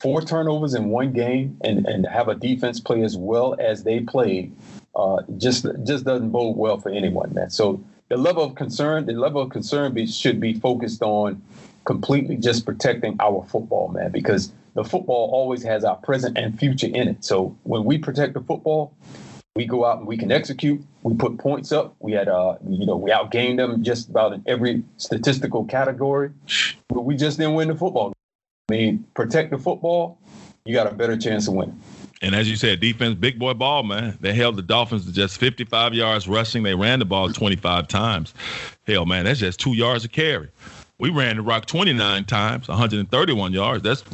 [0.00, 4.00] four turnovers in one game and, and have a defense play as well as they
[4.00, 4.54] played
[4.94, 7.50] uh, just just doesn't bode well for anyone, man.
[7.50, 11.42] So the level of concern, the level of concern be, should be focused on
[11.84, 16.86] completely just protecting our football, man, because the football always has our present and future
[16.86, 17.24] in it.
[17.24, 18.94] So when we protect the football,
[19.54, 20.82] we go out and we can execute.
[21.02, 21.94] We put points up.
[21.98, 26.30] We had, uh, you know, we outgained them just about in every statistical category.
[26.88, 28.14] But we just didn't win the football.
[28.70, 30.18] I mean, protect the football,
[30.64, 31.78] you got a better chance of winning.
[32.22, 34.16] And as you said, defense, big boy ball, man.
[34.20, 36.62] They held the Dolphins to just 55 yards rushing.
[36.62, 38.32] They ran the ball 25 times.
[38.86, 40.48] Hell, man, that's just two yards a carry.
[41.02, 43.82] We ran the rock 29 times, 131 yards.
[43.82, 44.04] That's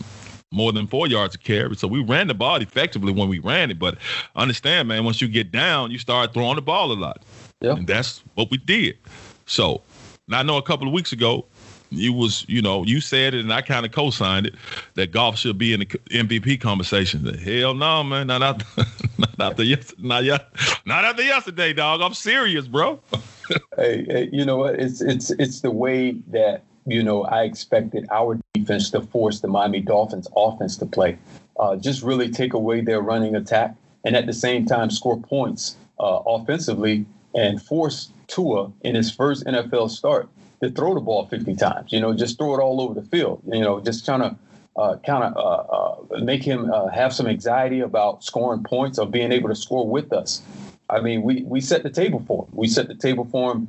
[0.51, 1.77] more than four yards of carry.
[1.77, 3.79] So we ran the ball effectively when we ran it.
[3.79, 3.99] But
[4.37, 7.27] understand, man, once you get down, you start throwing the ball a lot.
[7.61, 7.73] Yeah.
[7.73, 8.97] And that's what we did.
[9.45, 9.83] So
[10.33, 11.45] I know a couple of weeks ago,
[11.91, 14.55] you was, you know, you said it and I kind of co-signed it
[14.95, 17.23] that Goff should be in the MVP conversation.
[17.35, 18.29] Hell no, man.
[18.29, 18.65] Not after,
[19.19, 20.09] not after yesterday.
[20.09, 20.49] Not, yet,
[20.87, 22.01] not after yesterday, dog.
[22.01, 22.99] I'm serious, bro.
[23.77, 24.77] hey, hey, you know what?
[24.77, 29.49] It's it's it's the way that you know, I expected our defense to force the
[29.49, 31.19] Miami Dolphins offense to play.
[31.59, 33.75] Uh, just really take away their running attack
[34.05, 39.45] and at the same time score points uh, offensively and force Tua in his first
[39.45, 40.29] NFL start
[40.63, 41.93] to throw the ball 50 times.
[41.93, 43.43] You know, just throw it all over the field.
[43.47, 44.37] You know, just trying to
[44.77, 49.07] uh, kind of uh, uh, make him uh, have some anxiety about scoring points or
[49.07, 50.43] being able to score with us.
[50.89, 52.51] I mean, we we set the table for him.
[52.53, 53.69] We set the table for him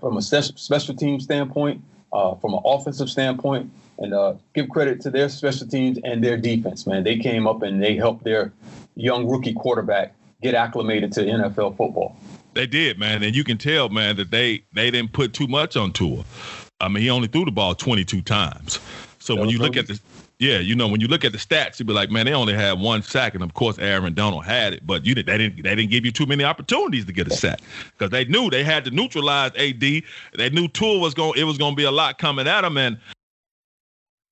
[0.00, 1.82] from a special team standpoint,
[2.16, 6.36] uh, from an offensive standpoint, and uh, give credit to their special teams and their
[6.36, 6.86] defense.
[6.86, 8.52] Man, they came up and they helped their
[8.94, 12.16] young rookie quarterback get acclimated to NFL football.
[12.54, 15.76] They did, man, and you can tell, man, that they they didn't put too much
[15.76, 16.24] on Tua.
[16.80, 18.80] I mean, he only threw the ball 22 times.
[19.18, 20.00] So that when you look at the
[20.38, 22.52] yeah, you know, when you look at the stats, you'd be like, man, they only
[22.52, 25.62] had one sack, and of course, Aaron Donald had it, but you didn't, they didn't
[25.62, 27.60] they didn't give you too many opportunities to get a sack
[27.92, 29.80] because they knew they had to neutralize AD.
[29.80, 32.76] They knew Tua was going it was going to be a lot coming at him,
[32.76, 32.98] and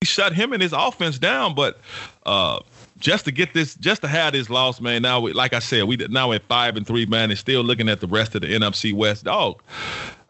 [0.01, 1.55] he shut him and his offense down.
[1.55, 1.79] But
[2.27, 2.59] uh,
[2.99, 5.01] just to get this, just to have this loss, man.
[5.01, 7.89] Now, we, like I said, we now at five and three, man, and still looking
[7.89, 9.23] at the rest of the NFC West.
[9.23, 9.63] Dog,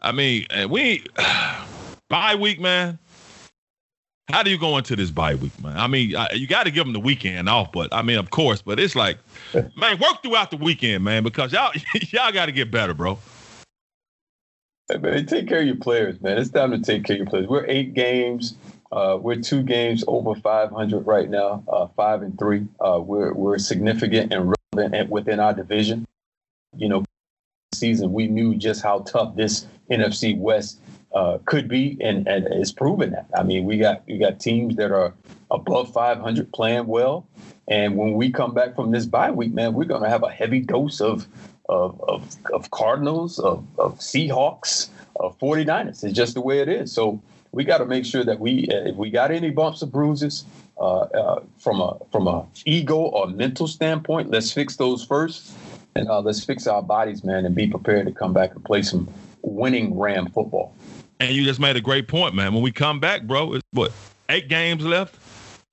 [0.00, 1.04] I mean, we
[2.08, 2.98] bye week, man
[4.28, 5.76] how do you go into this bye week, man?
[5.76, 8.30] I mean, I, you got to give them the weekend off, but I mean, of
[8.30, 9.18] course, but it's like,
[9.54, 11.72] man, work throughout the weekend, man, because y'all
[12.10, 13.18] y'all got to get better, bro.
[14.88, 16.38] Hey, man, take care of your players, man.
[16.38, 17.46] It's time to take care of your players.
[17.46, 18.54] We're eight games.
[18.92, 22.66] Uh, we're two games over 500 right now, uh, five and three.
[22.80, 26.04] Uh, we're we're significant and relevant within our division.
[26.76, 27.04] You know,
[27.74, 30.80] season we knew just how tough this NFC West
[31.16, 33.26] uh, could be, and, and it's proven that.
[33.34, 35.14] I mean, we got we got teams that are
[35.50, 37.26] above 500 playing well,
[37.68, 40.30] and when we come back from this bye week, man, we're going to have a
[40.30, 41.26] heavy dose of
[41.70, 46.04] of of, of Cardinals, of, of Seahawks, of 49ers.
[46.04, 46.92] It's just the way it is.
[46.92, 49.86] So we got to make sure that we, uh, if we got any bumps or
[49.86, 50.44] bruises
[50.78, 55.56] uh, uh, from a from a ego or mental standpoint, let's fix those first,
[55.94, 58.82] and uh, let's fix our bodies, man, and be prepared to come back and play
[58.82, 59.08] some
[59.40, 60.75] winning Ram football.
[61.20, 62.52] And you just made a great point, man.
[62.52, 63.92] When we come back, bro, it's what
[64.28, 65.16] eight games left.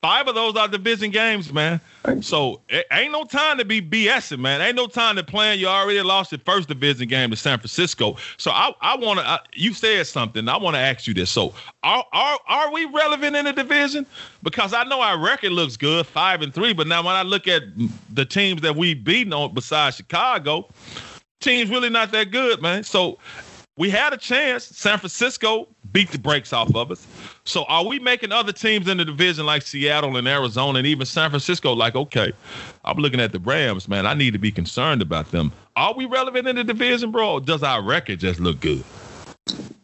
[0.03, 1.79] Five of those are division games, man.
[2.19, 4.59] So it ain't no time to be BSing, man.
[4.59, 5.59] Ain't no time to plan.
[5.59, 8.17] You already lost your first division game to San Francisco.
[8.35, 9.39] So I, I want to.
[9.53, 10.49] You said something.
[10.49, 11.29] I want to ask you this.
[11.29, 11.53] So
[11.83, 14.05] are are are we relevant in the division?
[14.41, 16.73] Because I know our record looks good, five and three.
[16.73, 17.63] But now when I look at
[18.09, 20.67] the teams that we've beaten on besides Chicago,
[21.39, 22.83] teams really not that good, man.
[22.83, 23.19] So
[23.75, 24.65] we had a chance.
[24.65, 27.07] San Francisco beat the brakes off of us.
[27.43, 31.05] So are we making other teams in the division like Seattle and Arizona and even
[31.05, 32.31] San Francisco like, okay,
[32.85, 34.05] I'm looking at the Rams, man.
[34.05, 35.51] I need to be concerned about them.
[35.75, 37.39] Are we relevant in the division, bro?
[37.39, 38.83] does our record just look good?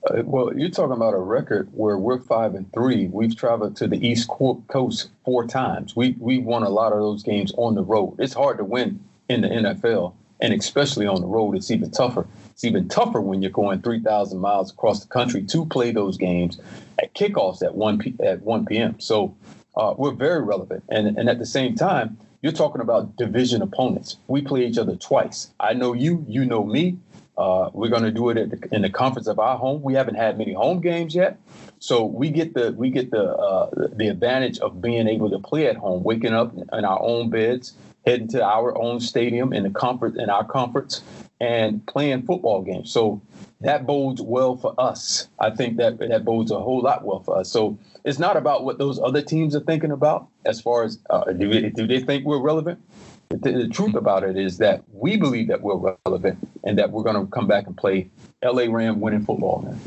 [0.09, 3.07] Uh, well, you're talking about a record where we're five and three.
[3.07, 5.95] We've traveled to the East Coast four times.
[5.95, 8.15] We we won a lot of those games on the road.
[8.19, 12.25] It's hard to win in the NFL, and especially on the road, it's even tougher.
[12.59, 16.59] It's even tougher when you're going 3,000 miles across the country to play those games
[17.01, 18.99] at kickoffs at 1 p- at 1 p.m.
[18.99, 19.33] So
[19.77, 24.17] uh, we're very relevant, and and at the same time, you're talking about division opponents.
[24.27, 25.51] We play each other twice.
[25.57, 26.97] I know you, you know me.
[27.37, 29.81] Uh, we're going to do it the, in the conference of our home.
[29.81, 31.39] We haven't had many home games yet,
[31.79, 35.67] so we get the we get the uh, the advantage of being able to play
[35.67, 37.71] at home, waking up in our own beds,
[38.05, 41.01] heading to our own stadium in the comfort in our comforts,
[41.39, 42.91] and playing football games.
[42.91, 43.21] So
[43.61, 45.27] that bodes well for us.
[45.39, 47.51] I think that that bodes a whole lot well for us.
[47.51, 51.31] So it's not about what those other teams are thinking about as far as uh,
[51.31, 52.81] do, they, do they think we're relevant.
[53.29, 57.03] The, the, truth about it is that we believe that we're relevant and that we're
[57.03, 58.09] going to come back and play
[58.43, 59.79] LA Ram winning football, man.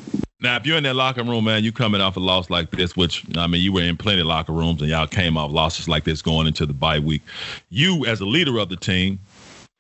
[0.43, 2.97] Now, if you're in that locker room, man, you coming off a loss like this,
[2.97, 5.89] which I mean, you were in plenty of locker rooms and y'all came off losses
[5.89, 7.23] like this going into the bye week.
[7.71, 9.21] You, as a leader of the team,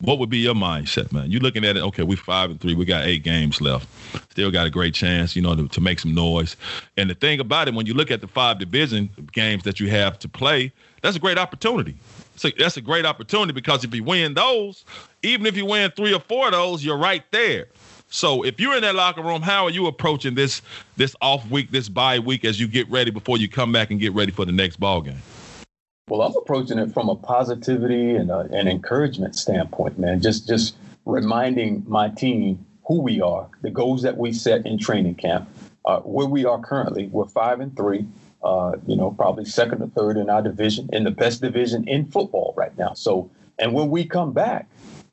[0.02, 1.30] what would be your mindset, man?
[1.30, 3.88] You looking at it, okay, we five and three, we got eight games left.
[4.32, 6.56] Still got a great chance, you know, to, to make some noise.
[6.96, 9.88] And the thing about it, when you look at the five division games that you
[9.90, 11.96] have to play, that's a great opportunity.
[12.34, 14.84] So that's a great opportunity because if you win those,
[15.22, 17.68] even if you win three or four of those, you're right there.
[18.08, 20.62] So if you're in that locker room, how are you approaching this
[20.96, 24.00] this off week, this bye week as you get ready before you come back and
[24.00, 25.22] get ready for the next ball game?
[26.08, 30.20] Well, I'm approaching it from a positivity and a, an encouragement standpoint, man.
[30.20, 30.74] Just just
[31.06, 35.48] reminding my team who we are, the goals that we set in training camp,
[35.84, 37.06] uh, where we are currently.
[37.06, 38.06] We're five and three.
[38.42, 42.04] Uh, you know, probably second or third in our division, in the best division in
[42.06, 42.92] football right now.
[42.94, 44.68] So, and when we come back,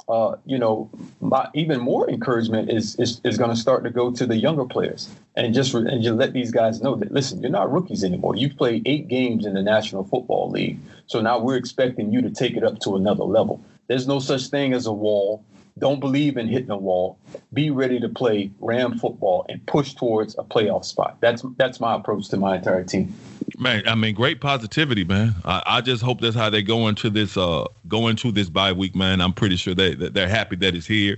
[0.09, 0.89] uh, you know,
[1.21, 4.65] my, even more encouragement is is, is going to start to go to the younger
[4.65, 8.35] players and just and just let these guys know that listen, you're not rookies anymore.
[8.35, 12.31] You've played eight games in the National Football League, so now we're expecting you to
[12.31, 13.63] take it up to another level.
[13.87, 15.43] There's no such thing as a wall.
[15.77, 17.17] Don't believe in hitting a wall.
[17.53, 21.17] Be ready to play Ram football and push towards a playoff spot.
[21.21, 23.13] That's that's my approach to my entire team.
[23.57, 25.35] Man, I mean, great positivity, man.
[25.45, 28.71] I, I, just hope that's how they go into this uh go into this bye
[28.71, 29.21] week, man.
[29.21, 31.17] I'm pretty sure they they're happy that it's here,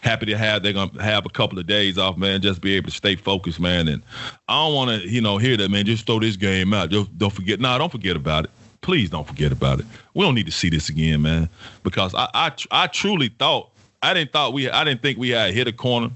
[0.00, 2.42] happy to have they're gonna have a couple of days off, man.
[2.42, 3.88] Just be able to stay focused, man.
[3.88, 4.02] And
[4.48, 5.84] I don't want to, you know, hear that, man.
[5.84, 6.90] Just throw this game out.
[6.90, 7.60] Just don't forget.
[7.60, 8.50] No, nah, don't forget about it.
[8.82, 9.86] Please don't forget about it.
[10.14, 11.48] We don't need to see this again, man.
[11.82, 13.70] Because I I, I truly thought
[14.02, 16.10] I didn't thought we I didn't think we had hit a corner.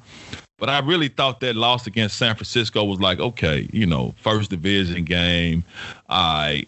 [0.58, 4.50] But I really thought that loss against San Francisco was like, okay, you know, first
[4.50, 5.64] division game.
[6.08, 6.66] I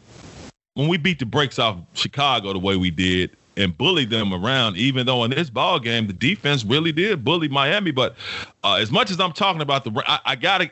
[0.75, 4.77] when we beat the brakes off Chicago the way we did and bullied them around,
[4.77, 7.91] even though in this ball game the defense really did bully Miami.
[7.91, 8.15] But
[8.63, 10.71] uh, as much as I'm talking about the, I, I, gotta,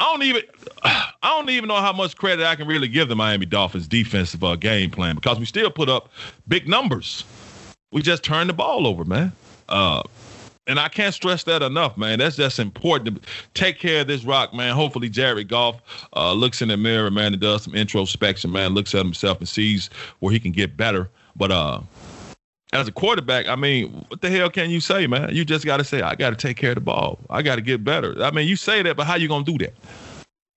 [0.00, 0.42] I don't even,
[0.82, 4.42] I don't even know how much credit I can really give the Miami Dolphins defensive
[4.42, 6.10] uh, game plan because we still put up
[6.48, 7.24] big numbers.
[7.92, 9.32] We just turned the ball over, man.
[9.68, 10.02] Uh,
[10.66, 12.18] and I can't stress that enough, man.
[12.18, 14.74] That's just important take care of this rock, man.
[14.74, 15.80] Hopefully, Jared Goff
[16.16, 18.74] uh, looks in the mirror, man, and does some introspection, man.
[18.74, 21.10] Looks at himself and sees where he can get better.
[21.36, 21.80] But uh,
[22.72, 25.34] as a quarterback, I mean, what the hell can you say, man?
[25.34, 27.18] You just got to say, I got to take care of the ball.
[27.30, 28.22] I got to get better.
[28.22, 29.74] I mean, you say that, but how you gonna do that?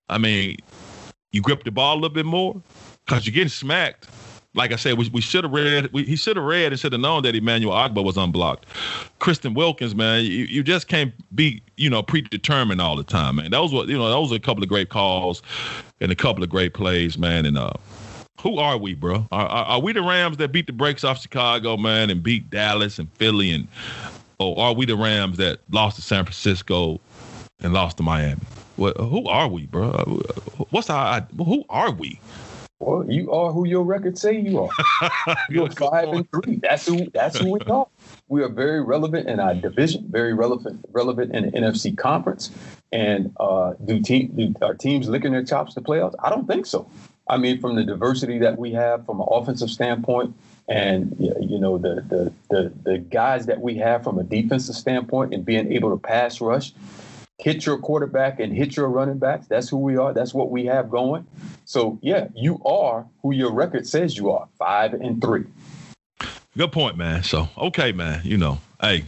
[0.10, 0.58] I mean,
[1.32, 2.62] you grip the ball a little bit more
[3.06, 4.08] because you're getting smacked
[4.58, 5.94] like I said, we, we should have read.
[5.94, 8.66] We, he should have read and should have known that Emmanuel Ogbah was unblocked.
[9.20, 13.52] Christian Wilkins, man, you, you just can't be you know predetermined all the time, man.
[13.52, 15.44] Those were you know those were a couple of great calls
[16.02, 17.46] and a couple of great plays, man.
[17.46, 17.74] And uh,
[18.42, 19.28] who are we, bro?
[19.32, 22.50] Are, are, are we the Rams that beat the brakes off Chicago, man, and beat
[22.50, 23.68] Dallas and Philly, and
[24.40, 27.00] or are we the Rams that lost to San Francisco
[27.60, 28.42] and lost to Miami?
[28.76, 28.98] What?
[28.98, 29.92] Who are we, bro?
[30.72, 31.22] What's our?
[31.38, 32.20] Who are we?
[32.80, 35.38] Well, you are who your records say you are.
[35.50, 36.58] You're five and three.
[36.58, 37.10] That's who.
[37.10, 37.88] That's who we are.
[38.28, 40.06] We are very relevant in our division.
[40.12, 40.86] Very relevant.
[40.92, 42.52] Relevant in the NFC conference.
[42.92, 46.14] And uh, do team do our teams licking their chops to playoffs?
[46.24, 46.88] I don't think so.
[47.28, 50.36] I mean, from the diversity that we have from an offensive standpoint,
[50.70, 55.34] and you know the the the, the guys that we have from a defensive standpoint,
[55.34, 56.74] and being able to pass rush
[57.40, 59.48] hit your quarterback and hit your running backs.
[59.48, 60.14] That's who we are.
[60.14, 61.26] That's what we have going.
[61.66, 64.48] So yeah, you are who your record says you are.
[64.58, 65.46] Five and three.
[66.58, 67.24] Good point, man.
[67.24, 68.22] So okay, man.
[68.24, 69.06] You know, hey.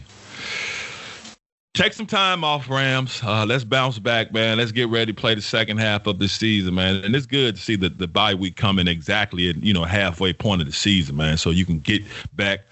[1.72, 3.20] Take some time off, Rams.
[3.22, 4.58] Uh, let's bounce back, man.
[4.58, 6.96] Let's get ready to play the second half of the season, man.
[6.96, 10.32] And it's good to see the, the bye week coming exactly at you know halfway
[10.32, 11.36] point of the season, man.
[11.36, 12.02] So you can get
[12.34, 12.70] back.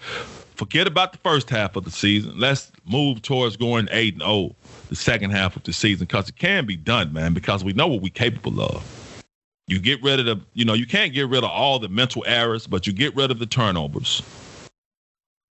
[0.56, 2.38] Forget about the first half of the season.
[2.38, 4.56] Let's move towards going eight and zero oh
[4.88, 7.86] the second half of the season because it can be done, man, because we know
[7.86, 8.84] what we're capable of.
[9.66, 12.24] You get rid of the, you know, you can't get rid of all the mental
[12.26, 14.22] errors, but you get rid of the turnovers.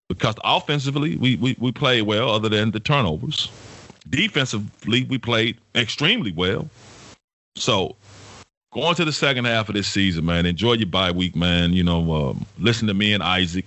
[0.09, 3.51] Because offensively, we, we, we play well other than the turnovers.
[4.11, 6.69] Defensively, we played extremely well.
[7.57, 7.97] So
[8.73, 11.73] going to the second half of this season, man, enjoy your bye week, man.
[11.73, 13.65] You know, um, listen to me and Isaac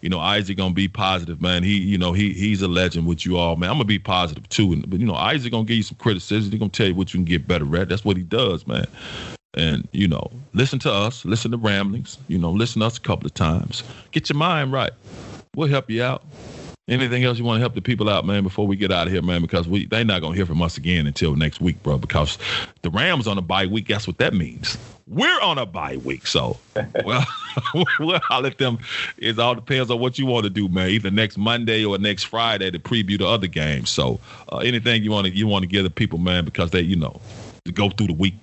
[0.00, 1.62] you know, Isaac gonna be positive, man.
[1.62, 3.70] He, you know, he he's a legend with you all, man.
[3.70, 4.72] I'm gonna be positive too.
[4.72, 6.52] And but you know, Isaac gonna give you some criticism.
[6.52, 7.88] He's gonna tell you what you can get better at.
[7.88, 8.86] That's what he does, man.
[9.54, 12.18] And you know, listen to us, listen to ramblings.
[12.28, 13.82] You know, listen to us a couple of times.
[14.12, 14.92] Get your mind right.
[15.56, 16.22] We'll help you out.
[16.88, 19.12] Anything else you want to help the people out, man, before we get out of
[19.12, 19.42] here, man?
[19.42, 21.98] Because we they're not gonna hear from us again until next week, bro.
[21.98, 22.38] Because
[22.80, 23.88] the Rams on a bye week.
[23.88, 24.78] That's what that means.
[25.06, 26.56] We're on a bye week, so
[27.04, 27.26] well,
[28.00, 28.78] well, I'll let them.
[29.18, 30.88] It all depends on what you want to do, man.
[30.88, 33.90] Either next Monday or next Friday to preview the other games.
[33.90, 34.18] So
[34.50, 36.96] uh, anything you want to you want to give the people, man, because they you
[36.96, 37.20] know
[37.66, 38.34] to go through the week.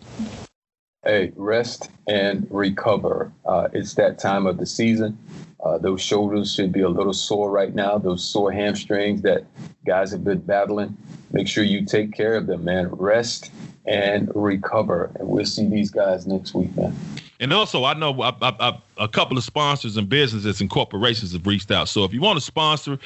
[1.05, 3.31] Hey, rest and recover.
[3.45, 5.19] Uh, it's that time of the season.
[5.63, 9.45] Uh, those shoulders should be a little sore right now, those sore hamstrings that
[9.85, 10.97] guys have been battling.
[11.31, 12.87] Make sure you take care of them, man.
[12.89, 13.51] Rest
[13.85, 15.11] and recover.
[15.19, 16.95] And we'll see these guys next week, man.
[17.39, 21.33] And also, I know I, I, I, a couple of sponsors and businesses and corporations
[21.33, 21.87] have reached out.
[21.87, 22.97] So if you want to sponsor,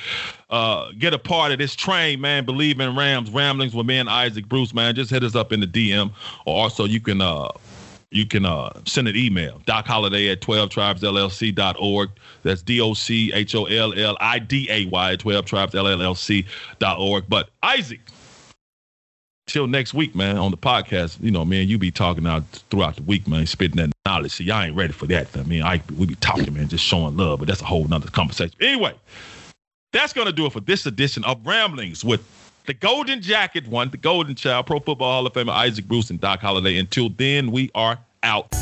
[0.49, 4.09] uh, get a part of this train, man, believe in Rams, Ramblings with me and
[4.09, 6.11] Isaac Bruce, man, just hit us up in the DM.
[6.45, 7.49] Or also, you can uh,
[8.11, 12.09] you can uh, send an email, Doc Holliday at 12tribesllc.org.
[12.43, 17.23] That's D O C H O L L I D A Y, 12tribesllc.org.
[17.29, 17.99] But Isaac,
[19.45, 22.95] till next week, man, on the podcast, you know, man, you be talking out throughout
[22.95, 24.31] the week, man, spitting that knowledge.
[24.31, 25.27] See, y'all ain't ready for that.
[25.37, 28.09] I mean, I we be talking, man, just showing love, but that's a whole nother
[28.09, 28.55] conversation.
[28.59, 28.95] Anyway,
[29.93, 32.23] that's gonna do it for this edition of Ramblings with
[32.69, 36.21] the Golden Jacket one, the Golden Child, Pro Football Hall of Famer Isaac Bruce and
[36.21, 36.77] Doc Holliday.
[36.77, 38.55] Until then, we are out.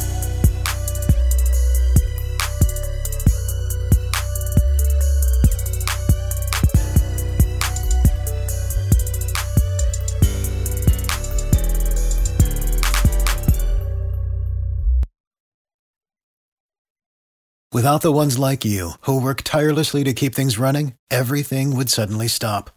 [17.73, 22.29] Without the ones like you, who work tirelessly to keep things running, everything would suddenly
[22.29, 22.76] stop.